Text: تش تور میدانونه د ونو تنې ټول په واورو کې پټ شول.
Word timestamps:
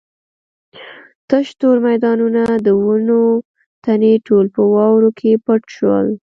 تش 1.29 1.47
تور 1.59 1.77
میدانونه 1.87 2.41
د 2.65 2.67
ونو 2.85 3.21
تنې 3.83 4.13
ټول 4.27 4.45
په 4.55 4.61
واورو 4.73 5.09
کې 5.19 5.41
پټ 5.45 5.61
شول. 5.75 6.07